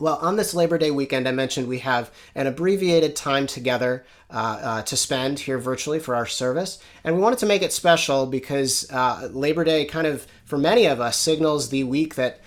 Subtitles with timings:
[0.00, 4.58] Well, on this Labor Day weekend, I mentioned we have an abbreviated time together uh,
[4.62, 6.78] uh, to spend here virtually for our service.
[7.04, 10.86] And we wanted to make it special because uh, Labor Day, kind of for many
[10.86, 12.40] of us, signals the week that.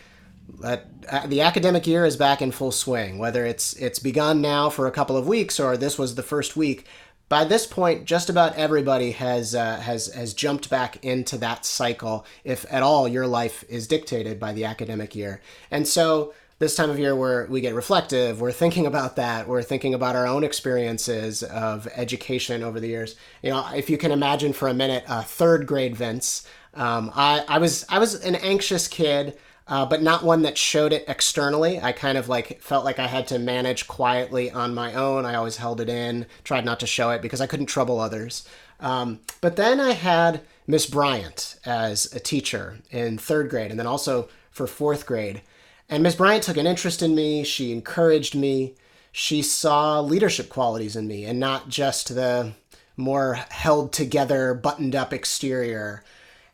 [0.63, 3.17] uh, the academic year is back in full swing.
[3.17, 6.55] Whether it's it's begun now for a couple of weeks or this was the first
[6.55, 6.85] week,
[7.29, 12.25] by this point, just about everybody has uh, has has jumped back into that cycle.
[12.43, 16.89] If at all, your life is dictated by the academic year, and so this time
[16.89, 20.43] of year where we get reflective, we're thinking about that, we're thinking about our own
[20.43, 23.15] experiences of education over the years.
[23.43, 27.43] You know, if you can imagine for a minute, uh, third grade Vince, um, I,
[27.47, 29.37] I was I was an anxious kid.
[29.69, 31.77] Uh, but not one that showed it externally.
[31.81, 35.25] I kind of like felt like I had to manage quietly on my own.
[35.25, 38.47] I always held it in, tried not to show it because I couldn't trouble others.
[38.79, 43.87] Um, but then I had Miss Bryant as a teacher in third grade, and then
[43.87, 45.41] also for fourth grade.
[45.89, 46.15] And Ms.
[46.15, 47.43] Bryant took an interest in me.
[47.43, 48.75] She encouraged me.
[49.11, 52.53] She saw leadership qualities in me and not just the
[52.97, 56.03] more held together, buttoned up exterior.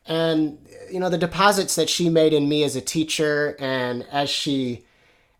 [0.06, 0.59] And,
[0.92, 4.86] you know, the deposits that she made in me as a teacher and as she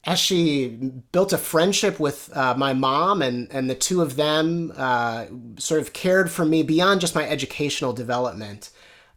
[0.06, 0.68] as she
[1.14, 5.26] built a friendship with uh, my mom and, and the two of them uh,
[5.58, 8.70] sort of cared for me beyond just my educational development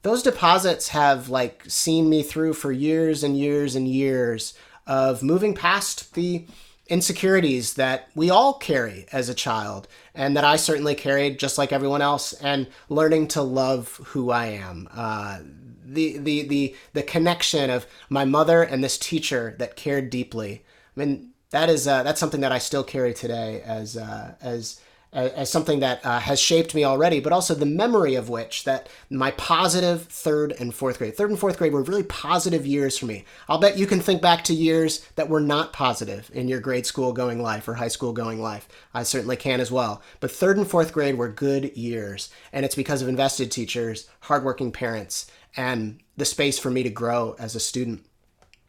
[0.06, 4.54] those deposits have like seen me through for years and years and years
[4.86, 6.46] of moving past the
[6.88, 11.72] insecurities that we all carry as a child and that I certainly carried just like
[11.72, 14.88] everyone else and learning to love who I am.
[14.94, 15.40] Uh,
[15.84, 20.64] the, the, the, the connection of my mother and this teacher that cared deeply.
[20.96, 24.80] I mean, that is, uh, that's something that I still carry today as, uh, as,
[25.16, 28.88] as something that uh, has shaped me already, but also the memory of which that
[29.08, 31.16] my positive third and fourth grade.
[31.16, 33.24] Third and fourth grade were really positive years for me.
[33.48, 36.86] I'll bet you can think back to years that were not positive in your grade
[36.86, 38.68] school going life or high school going life.
[38.92, 40.02] I certainly can as well.
[40.20, 44.70] But third and fourth grade were good years, and it's because of invested teachers, hardworking
[44.70, 48.04] parents, and the space for me to grow as a student.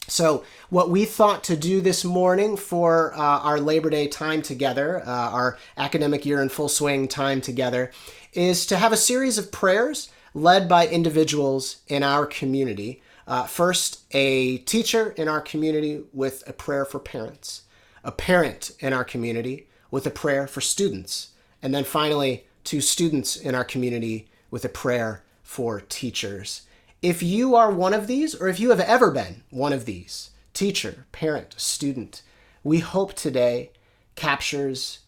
[0.10, 5.02] So, what we thought to do this morning for uh, our Labor Day time together,
[5.06, 7.92] uh, our academic year in full swing time together,
[8.32, 13.02] is to have a series of prayers led by individuals in our community.
[13.28, 17.64] Uh, first, a teacher in our community with a prayer for parents,
[18.02, 21.32] a parent in our community with a prayer for students,
[21.62, 26.62] and then finally, two students in our community with a prayer for teachers.
[27.02, 30.32] If you are one of these, or if you have ever been one of these,
[30.54, 32.24] teacher, parent, student,
[32.64, 33.72] we hope today
[34.16, 35.00] captures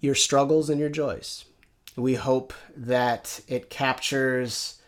[0.00, 1.46] your struggles and your joys.
[1.96, 4.82] We hope that it captures,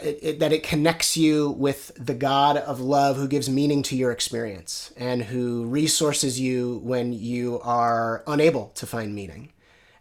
[0.00, 3.96] it, it, that it connects you with the God of love who gives meaning to
[3.96, 9.52] your experience and who resources you when you are unable to find meaning.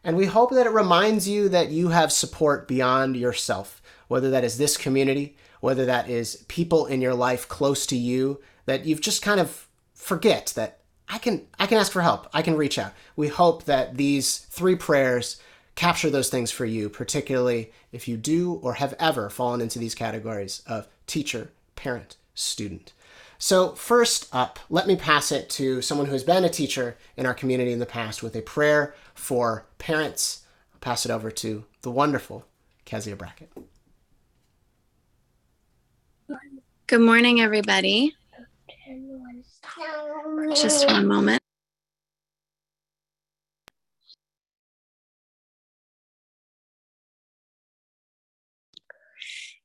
[0.04, 3.81] And we hope that it reminds you that you have support beyond yourself
[4.12, 8.42] whether that is this community, whether that is people in your life close to you
[8.66, 12.28] that you've just kind of forget that I can I can ask for help.
[12.34, 12.92] I can reach out.
[13.16, 15.40] We hope that these three prayers
[15.76, 19.96] capture those things for you, particularly if you do or have ever fallen into these
[19.96, 22.92] categories of teacher, parent, student.
[23.38, 27.26] So, first up, let me pass it to someone who has been a teacher in
[27.26, 30.42] our community in the past with a prayer for parents.
[30.74, 32.46] I'll pass it over to the wonderful
[32.84, 33.50] Kezia Brackett.
[36.92, 38.14] Good morning, everybody.
[40.54, 41.42] Just one moment.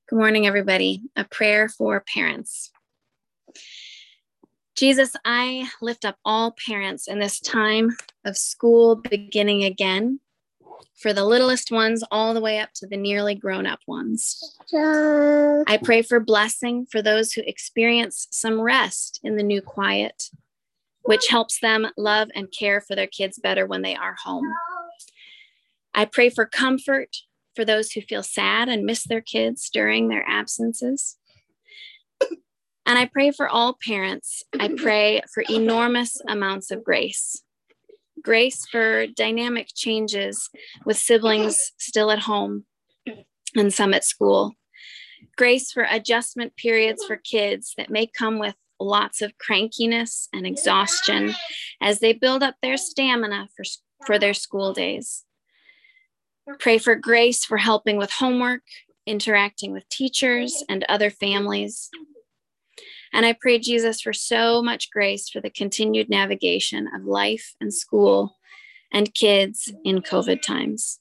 [0.08, 1.02] Good morning, everybody.
[1.16, 2.70] A prayer for parents.
[4.76, 10.20] Jesus, I lift up all parents in this time of school beginning again
[10.94, 14.56] for the littlest ones all the way up to the nearly grown up ones.
[15.66, 20.30] I pray for blessing for those who experience some rest in the new quiet,
[21.02, 24.52] which helps them love and care for their kids better when they are home.
[25.94, 27.16] I pray for comfort
[27.54, 31.16] for those who feel sad and miss their kids during their absences.
[32.88, 34.44] And I pray for all parents.
[34.60, 37.42] I pray for enormous amounts of grace
[38.26, 40.50] grace for dynamic changes
[40.84, 42.64] with siblings still at home
[43.54, 44.52] and some at school,
[45.36, 51.36] grace for adjustment periods for kids that may come with lots of crankiness and exhaustion
[51.80, 53.64] as they build up their stamina for,
[54.04, 55.24] for their school days.
[56.58, 58.62] Pray for grace for helping with homework,
[59.06, 61.90] interacting with teachers and other families.
[63.16, 67.72] And I pray, Jesus, for so much grace for the continued navigation of life and
[67.72, 68.36] school
[68.92, 71.00] and kids in COVID times.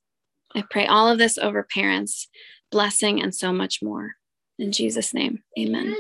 [0.56, 2.30] I pray all of this over parents,
[2.72, 4.14] blessing, and so much more.
[4.58, 5.94] In Jesus' name, amen.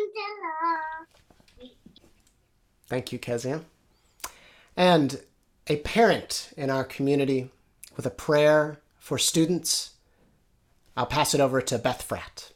[2.88, 3.63] Thank you, Kezia.
[4.77, 5.21] And
[5.68, 7.50] a parent in our community
[7.97, 9.95] with a prayer for students.
[10.95, 12.53] I'll pass it over to Beth Fratt.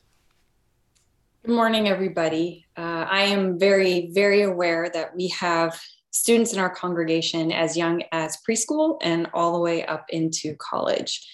[1.49, 2.67] Good morning, everybody.
[2.77, 5.81] Uh, I am very, very aware that we have
[6.11, 11.27] students in our congregation as young as preschool and all the way up into college.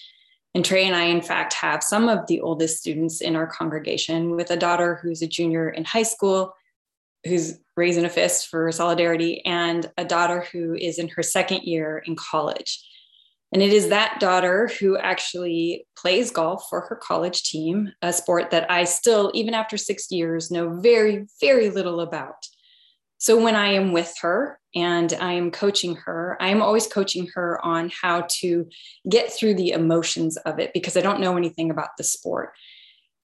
[0.54, 4.30] And Trey and I, in fact, have some of the oldest students in our congregation
[4.30, 6.54] with a daughter who's a junior in high school,
[7.26, 12.02] who's raising a fist for solidarity, and a daughter who is in her second year
[12.06, 12.82] in college.
[13.52, 18.50] And it is that daughter who actually plays golf for her college team, a sport
[18.50, 22.46] that I still, even after six years, know very, very little about.
[23.18, 27.28] So when I am with her and I am coaching her, I am always coaching
[27.34, 28.68] her on how to
[29.08, 32.52] get through the emotions of it because I don't know anything about the sport.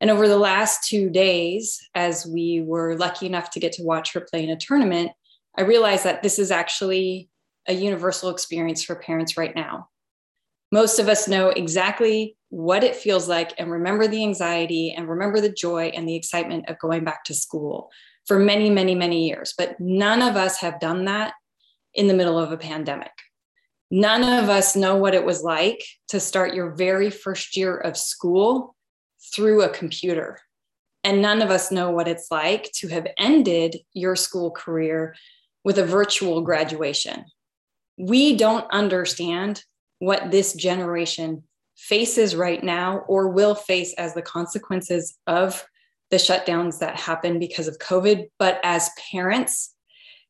[0.01, 4.13] And over the last two days, as we were lucky enough to get to watch
[4.15, 5.13] her play in a tournament,
[5.57, 7.29] I realized that this is actually
[7.69, 9.89] a universal experience for parents right now.
[10.73, 15.39] Most of us know exactly what it feels like and remember the anxiety and remember
[15.41, 17.91] the joy and the excitement of going back to school
[18.27, 19.53] for many, many, many years.
[19.57, 21.35] But none of us have done that
[21.93, 23.13] in the middle of a pandemic.
[23.91, 27.95] None of us know what it was like to start your very first year of
[27.95, 28.75] school
[29.35, 30.39] through a computer.
[31.05, 35.15] And none of us know what it's like to have ended your school career
[35.65, 37.27] with a virtual graduation.
[37.99, 39.63] We don't understand
[40.03, 41.45] what this generation
[41.77, 45.65] faces right now or will face as the consequences of
[46.11, 48.27] the shutdowns that happen because of COVID.
[48.37, 49.77] But as parents,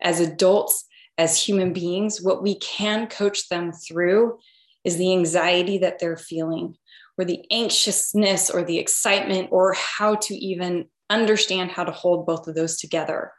[0.03, 0.85] as adults,
[1.17, 4.39] as human beings, what we can coach them through
[4.85, 6.77] is the anxiety that they're feeling,
[7.17, 12.47] or the anxiousness, or the excitement, or how to even understand how to hold both
[12.47, 13.33] of those together.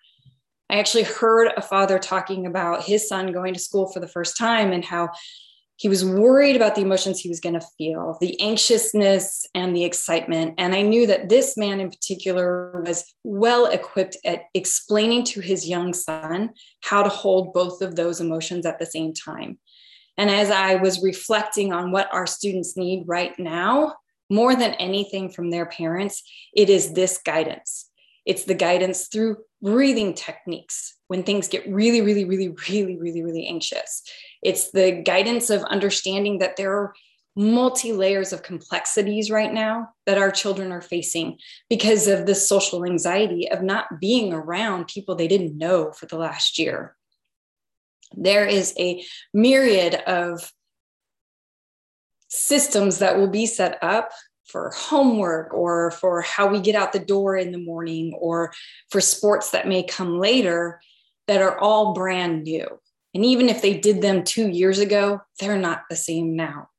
[0.68, 4.36] I actually heard a father talking about his son going to school for the first
[4.36, 5.10] time and how
[5.76, 9.84] he was worried about the emotions he was going to feel, the anxiousness and the
[9.84, 10.54] excitement.
[10.58, 15.68] And I knew that this man in particular was well equipped at explaining to his
[15.68, 19.58] young son how to hold both of those emotions at the same time.
[20.18, 23.96] And as I was reflecting on what our students need right now,
[24.30, 26.24] more than anything from their parents,
[26.56, 27.90] it is this guidance.
[28.26, 33.48] It's the guidance through breathing techniques when things get really, really, really, really, really, really
[33.48, 34.04] anxious.
[34.42, 36.94] It's the guidance of understanding that there are
[37.36, 41.38] multi layers of complexities right now that our children are facing
[41.70, 46.18] because of the social anxiety of not being around people they didn't know for the
[46.18, 46.96] last year.
[48.16, 49.04] There is a
[49.34, 50.52] myriad of
[52.28, 54.12] systems that will be set up
[54.46, 58.54] for homework or for how we get out the door in the morning or
[58.90, 60.80] for sports that may come later
[61.28, 62.68] that are all brand new.
[63.14, 66.70] And even if they did them two years ago, they're not the same now.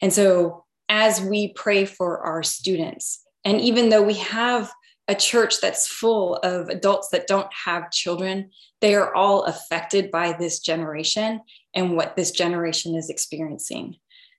[0.00, 4.72] And so, as we pray for our students, and even though we have
[5.08, 8.50] a church that's full of adults that don't have children,
[8.80, 11.40] they are all affected by this generation
[11.74, 13.96] and what this generation is experiencing.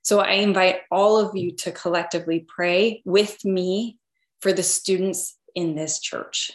[0.09, 3.99] So I invite all of you to collectively pray with me
[4.41, 6.49] for the students in this church.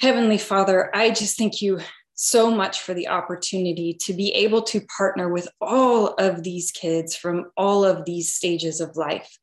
[0.00, 1.80] Heavenly Father, I just thank you
[2.14, 7.16] so much for the opportunity to be able to partner with all of these kids
[7.16, 9.36] from all of these stages of life.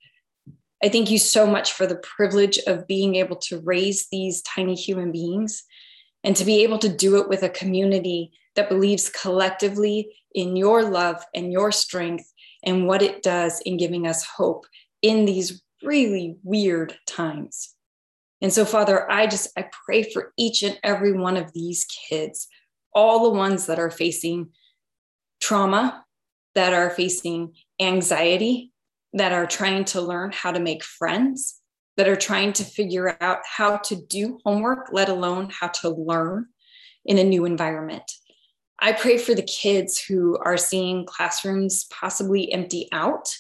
[0.82, 4.76] I thank you so much for the privilege of being able to raise these tiny
[4.76, 5.66] human beings
[6.24, 10.84] and to be able to do it with a community that believes collectively in your
[10.84, 12.34] love and your strength
[12.64, 14.66] and what it does in giving us hope
[15.02, 17.76] in these really weird times.
[18.42, 22.48] And so, Father, I just I pray for each and every one of these kids,
[22.94, 24.50] all the ones that are facing
[25.40, 26.04] trauma,
[26.56, 28.72] that are facing anxiety,
[29.14, 31.62] that are trying to learn how to make friends,
[31.96, 36.48] that are trying to figure out how to do homework, let alone how to learn
[37.06, 38.12] in a new environment.
[38.80, 43.36] I pray for the kids who are seeing classrooms possibly empty out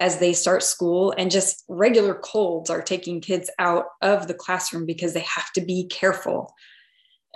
[0.00, 4.84] as they start school, and just regular colds are taking kids out of the classroom
[4.84, 6.52] because they have to be careful.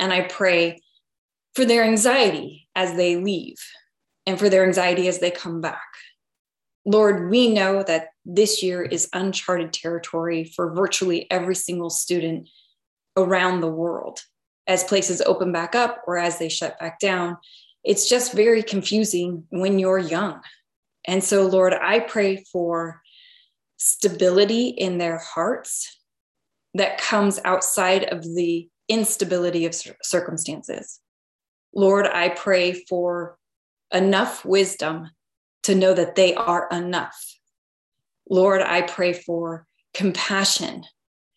[0.01, 0.83] And I pray
[1.55, 3.57] for their anxiety as they leave
[4.27, 5.87] and for their anxiety as they come back.
[6.85, 12.49] Lord, we know that this year is uncharted territory for virtually every single student
[13.17, 14.21] around the world
[14.67, 17.37] as places open back up or as they shut back down.
[17.85, 20.41] It's just very confusing when you're young.
[21.07, 23.01] And so, Lord, I pray for
[23.77, 26.01] stability in their hearts
[26.75, 31.01] that comes outside of the instability of circumstances.
[31.75, 33.39] Lord, I pray for
[33.93, 35.11] enough wisdom
[35.63, 37.17] to know that they are enough.
[38.29, 40.85] Lord, I pray for compassion,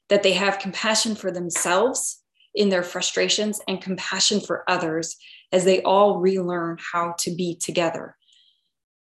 [0.10, 2.24] that they have compassion for themselves
[2.56, 5.15] in their frustrations and compassion for others
[5.51, 8.15] as they all relearn how to be together.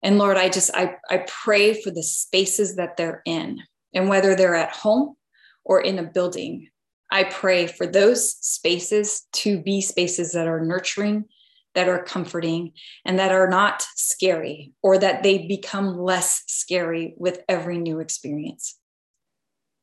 [0.02, 3.61] And Lord, I just I, I pray for the spaces that they're in,
[3.94, 5.16] and whether they're at home
[5.64, 6.68] or in a building,
[7.11, 11.26] I pray for those spaces to be spaces that are nurturing,
[11.75, 12.73] that are comforting,
[13.04, 18.78] and that are not scary, or that they become less scary with every new experience.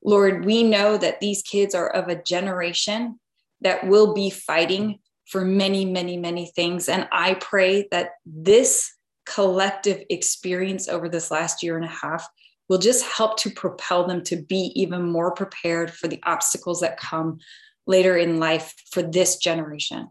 [0.03, 3.19] Lord, we know that these kids are of a generation
[3.61, 6.87] that will be fighting for many, many, many things.
[6.87, 8.91] And I pray that this
[9.25, 12.27] collective experience over this last year and a half
[12.69, 16.99] will just help to propel them to be even more prepared for the obstacles that
[16.99, 17.39] come
[17.85, 20.09] later in life for this generation.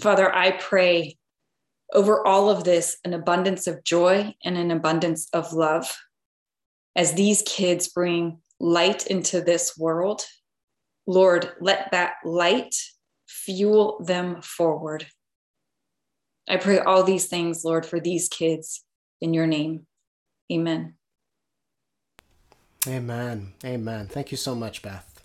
[0.00, 1.16] Father, I pray
[1.92, 5.94] over all of this an abundance of joy and an abundance of love
[6.96, 10.22] as these kids bring light into this world.
[11.06, 12.74] Lord, let that light
[13.26, 15.06] fuel them forward.
[16.48, 18.84] I pray all these things, Lord, for these kids
[19.20, 19.86] in your name.
[20.52, 20.94] Amen.
[22.86, 23.52] Amen.
[23.64, 24.08] Amen.
[24.08, 25.24] Thank you so much, Beth.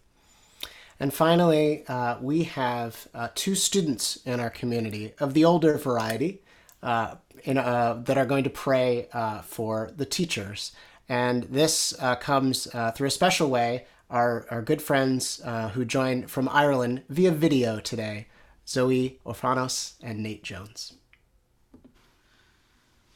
[1.00, 6.41] And finally, uh, we have uh, two students in our community of the older variety
[6.83, 10.74] uh, in, uh, that are going to pray uh, for the teachers.
[11.07, 13.86] And this uh, comes through a special way.
[14.09, 18.27] Our, our good friends uh, who joined from Ireland via video today
[18.67, 20.93] Zoe Orfanos and Nate Jones.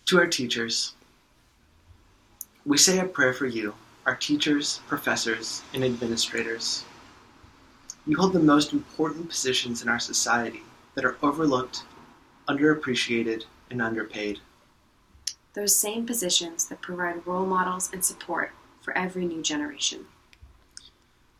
[0.05, 0.93] To our teachers,
[2.65, 3.73] we say a prayer for you,
[4.05, 6.83] our teachers, professors, and administrators.
[8.05, 10.62] You hold the most important positions in our society
[10.93, 11.83] that are overlooked,
[12.47, 14.39] underappreciated, and underpaid.
[15.53, 20.05] Those same positions that provide role models and support for every new generation.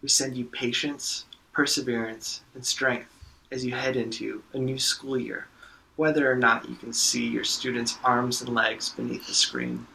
[0.04, 3.10] We send you patience, perseverance, and strength
[3.52, 5.48] as you head into a new school year,
[5.96, 9.88] whether or not you can see your students' arms and legs beneath the screen.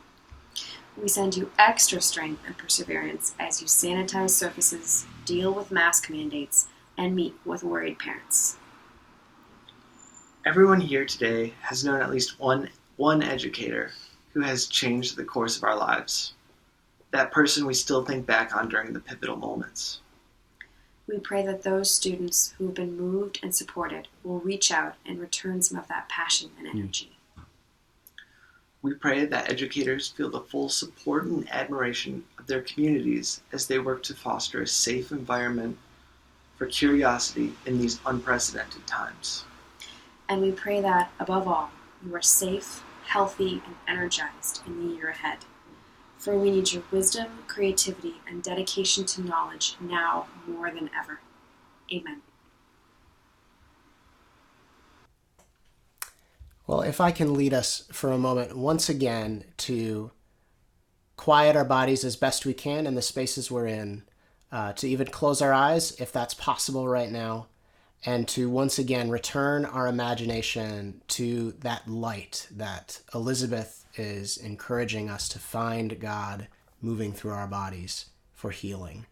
[0.96, 6.68] We send you extra strength and perseverance as you sanitize surfaces, deal with mask mandates,
[6.96, 8.56] and meet with worried parents.
[10.46, 13.90] Everyone here today has known at least one, one educator
[14.32, 16.32] who has changed the course of our lives.
[17.10, 20.00] That person we still think back on during the pivotal moments.
[21.06, 25.18] We pray that those students who have been moved and supported will reach out and
[25.18, 26.78] return some of that passion and hmm.
[26.78, 27.12] energy.
[28.82, 33.78] We pray that educators feel the full support and admiration of their communities as they
[33.78, 35.76] work to foster a safe environment
[36.56, 39.44] for curiosity in these unprecedented times.
[40.28, 41.70] And we pray that, above all,
[42.04, 45.38] you are safe, healthy, and energized in the year ahead.
[46.18, 51.20] For we need your wisdom, creativity, and dedication to knowledge now more than ever.
[51.92, 52.22] Amen.
[56.66, 60.10] Well, if I can lead us for a moment once again to
[61.16, 64.02] quiet our bodies as best we can in the spaces we're in,
[64.52, 67.46] uh, to even close our eyes if that's possible right now,
[68.05, 75.28] and to once again return our imagination to that light that Elizabeth is encouraging us
[75.28, 76.49] to find God
[76.81, 79.07] moving through our bodies for healing.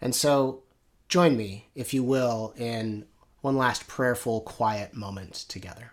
[0.00, 0.62] And so
[1.08, 3.06] join me, if you will, in
[3.40, 5.92] one last prayerful, quiet moment together.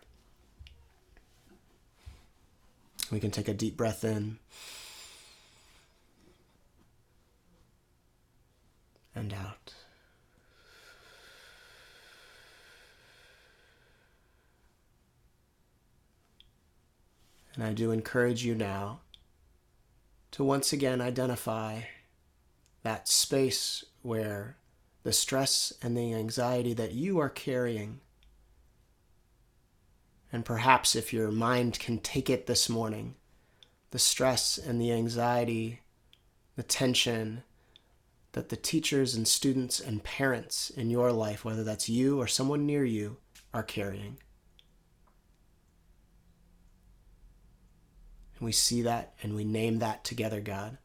[3.12, 4.40] We can take a deep breath in
[9.14, 9.74] and out.
[17.56, 19.02] And I do encourage you now
[20.32, 21.82] to once again identify
[22.84, 24.58] that space where
[25.04, 28.00] the stress and the anxiety that you are carrying
[30.32, 33.16] and perhaps if your mind can take it this morning,
[33.92, 35.82] the stress and the anxiety,
[36.56, 37.44] the tension
[38.32, 42.66] that the teachers and students and parents in your life, whether that's you or someone
[42.66, 43.18] near you,
[43.54, 44.18] are carrying.
[48.42, 50.80] And we see that and we name that together, God.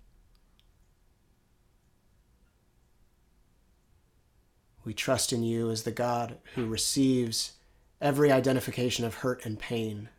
[4.85, 7.53] We trust in you as the God who receives
[7.99, 10.11] every identification of hurt and pain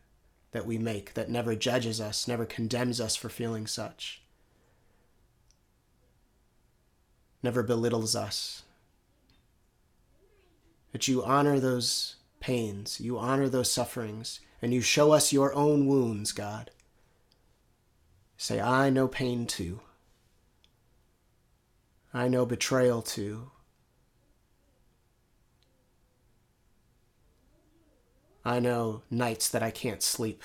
[0.52, 4.24] that we make, that never judges us, never condemns us for feeling such,
[7.44, 8.64] never belittles us.
[10.92, 15.86] That you honor those pains, you honor those sufferings, and you show us your own
[15.86, 16.72] wounds, God.
[18.38, 19.82] Say, I know pain too.
[22.14, 23.52] I know betrayal too.
[28.46, 30.44] I know nights that I can't sleep.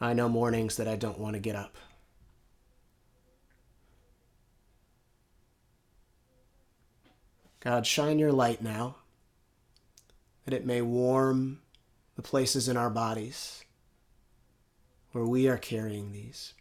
[0.00, 1.76] I know mornings that I don't want to get up.
[7.60, 8.96] God, shine your light now,
[10.44, 11.60] that it may warm
[12.16, 13.64] the places in our bodies
[15.18, 16.54] where we are carrying these.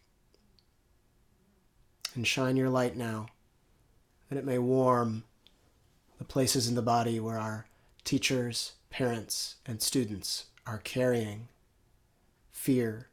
[2.15, 3.27] And shine your light now,
[4.29, 5.25] that it may warm
[6.17, 7.67] the places in the body where our
[8.03, 11.49] teachers, parents, and students are carrying
[12.49, 13.09] fear,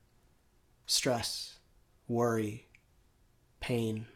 [0.86, 1.58] stress,
[2.08, 2.66] worry,
[3.60, 4.06] pain.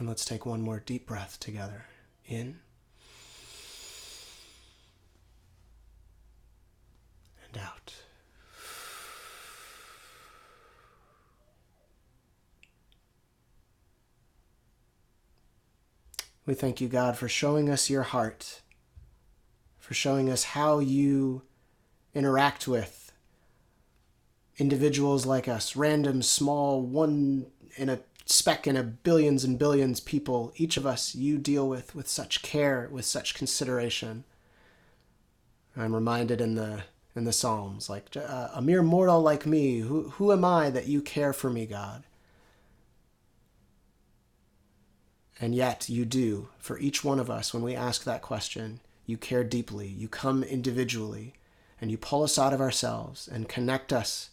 [0.00, 1.84] And let's take one more deep breath together.
[2.24, 2.58] In.
[7.52, 7.94] and out.
[16.46, 18.62] We thank you, God, for showing us your heart,
[19.78, 21.42] for showing us how you
[22.14, 23.12] interact with
[24.56, 30.52] individuals like us, random, small, one in a speck in a billions and billions people,
[30.56, 34.24] each of us you deal with with such care, with such consideration.
[35.76, 36.84] I'm reminded in the
[37.16, 40.86] in the Psalms, like uh, a mere mortal like me, who, who am I that
[40.86, 42.04] you care for me, God?
[45.40, 48.80] And yet you do for each one of us when we ask that question.
[49.06, 51.34] You care deeply, you come individually,
[51.80, 54.30] and you pull us out of ourselves and connect us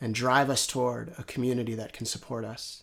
[0.00, 2.82] and drive us toward a community that can support us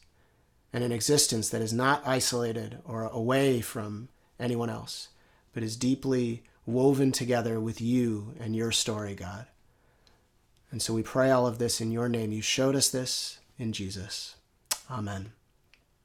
[0.74, 5.10] and an existence that is not isolated or away from anyone else,
[5.54, 9.48] but is deeply woven together with you and your story, God.
[10.72, 12.32] And so we pray all of this in your name.
[12.32, 14.36] You showed us this in Jesus.
[14.90, 15.34] Amen.